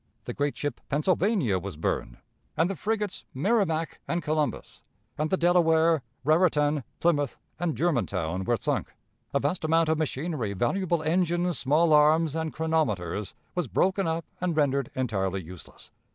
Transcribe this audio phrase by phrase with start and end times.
[0.25, 2.17] The great ship Pennsylvania was burned,
[2.57, 4.81] and the frigates Merrimac and Columbus,
[5.15, 8.93] and the Delaware, Raritan, Plymouth, and Germantown were sunk.
[9.31, 14.57] A vast amount of machinery, valuable engines, small arms, and chronometers, was broken up and
[14.57, 15.91] rendered entirely useless.